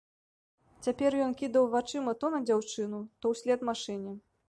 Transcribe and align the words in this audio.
Цяпер 0.87 1.17
ён 1.27 1.35
кідаў 1.43 1.69
вачыма 1.75 2.17
то 2.25 2.33
на 2.37 2.43
дзяўчыну, 2.49 3.07
то 3.19 3.25
ўслед 3.37 3.59
машыне. 3.75 4.21